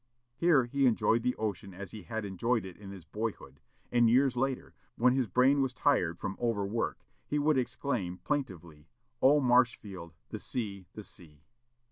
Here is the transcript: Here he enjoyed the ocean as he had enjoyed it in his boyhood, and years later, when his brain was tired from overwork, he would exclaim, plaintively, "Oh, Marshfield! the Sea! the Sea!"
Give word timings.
Here 0.35 0.65
he 0.65 0.87
enjoyed 0.87 1.21
the 1.21 1.35
ocean 1.35 1.75
as 1.75 1.91
he 1.91 2.01
had 2.01 2.25
enjoyed 2.25 2.65
it 2.65 2.75
in 2.75 2.89
his 2.89 3.05
boyhood, 3.05 3.59
and 3.91 4.09
years 4.09 4.35
later, 4.35 4.73
when 4.95 5.13
his 5.13 5.27
brain 5.27 5.61
was 5.61 5.75
tired 5.75 6.17
from 6.17 6.35
overwork, 6.41 7.05
he 7.27 7.37
would 7.37 7.55
exclaim, 7.59 8.17
plaintively, 8.17 8.87
"Oh, 9.21 9.39
Marshfield! 9.41 10.15
the 10.29 10.39
Sea! 10.39 10.87
the 10.95 11.03
Sea!" 11.03 11.43